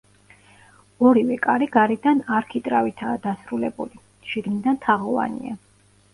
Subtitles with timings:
[1.09, 5.57] ორივე კარი გარედან არქიტრავითაა დასრულებული, შიგნიდან თაღოვანია.